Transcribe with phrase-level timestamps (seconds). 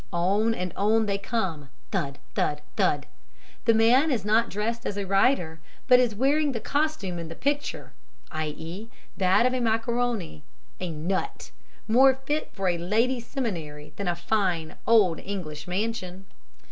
[0.11, 3.05] On and on they come, thud, thud, thud!
[3.65, 7.35] The man is not dressed as a rider, but is wearing the costume in the
[7.35, 7.93] picture
[8.31, 8.89] i.e.
[9.17, 10.41] that of a macaroni!
[10.79, 11.51] A nut!
[11.87, 16.25] More fit for a lady's seminary than a fine, old English mansion.